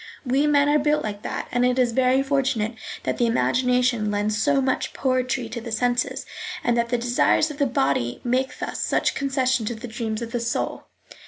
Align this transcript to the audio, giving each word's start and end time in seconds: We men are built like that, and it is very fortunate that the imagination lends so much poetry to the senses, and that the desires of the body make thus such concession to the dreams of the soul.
We 0.25 0.47
men 0.47 0.67
are 0.67 0.79
built 0.79 1.03
like 1.03 1.21
that, 1.21 1.47
and 1.51 1.63
it 1.63 1.77
is 1.77 1.91
very 1.91 2.23
fortunate 2.23 2.73
that 3.03 3.19
the 3.19 3.27
imagination 3.27 4.09
lends 4.09 4.35
so 4.41 4.59
much 4.59 4.93
poetry 4.93 5.47
to 5.49 5.61
the 5.61 5.71
senses, 5.71 6.25
and 6.63 6.75
that 6.75 6.89
the 6.89 6.97
desires 6.97 7.51
of 7.51 7.59
the 7.59 7.67
body 7.67 8.19
make 8.23 8.57
thus 8.57 8.79
such 8.79 9.13
concession 9.13 9.67
to 9.67 9.75
the 9.75 9.87
dreams 9.87 10.23
of 10.23 10.31
the 10.31 10.39
soul. 10.39 10.87